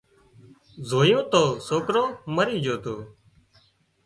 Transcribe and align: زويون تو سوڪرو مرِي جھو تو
زويون 0.89 1.23
تو 1.31 1.41
سوڪرو 1.67 2.03
مرِي 2.35 2.57
جھو 2.65 2.75
تو 2.83 2.95